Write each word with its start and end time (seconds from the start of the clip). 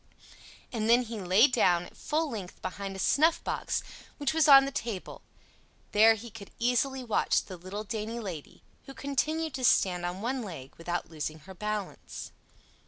And 0.73 0.89
then 0.89 1.03
he 1.03 1.19
lay 1.21 1.45
down 1.47 1.85
at 1.85 1.95
full 1.95 2.27
length 2.27 2.59
behind 2.63 2.95
a 2.95 2.97
snuffbox 2.97 3.83
which 4.17 4.33
was 4.33 4.47
on 4.47 4.65
the 4.65 4.71
table; 4.71 5.21
there 5.91 6.15
he 6.15 6.31
could 6.31 6.49
easily 6.57 7.03
watch 7.03 7.43
the 7.43 7.55
little 7.55 7.83
dainty 7.83 8.19
lady, 8.19 8.63
who 8.87 8.95
continued 8.95 9.53
to 9.53 9.63
stand 9.63 10.03
on 10.03 10.19
one 10.19 10.41
leg 10.41 10.73
without 10.75 11.11
losing 11.11 11.37
her 11.41 11.53
balance. 11.53 12.31